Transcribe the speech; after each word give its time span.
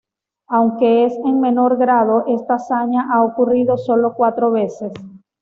Aunque 0.47 1.05
es 1.05 1.13
en 1.25 1.39
menor 1.39 1.77
grado, 1.77 2.23
esta 2.25 2.55
hazaña 2.55 3.07
ha 3.13 3.21
ocurrido 3.23 3.77
solo 3.77 4.15
cuatro 4.15 4.49
veces. 4.49 4.91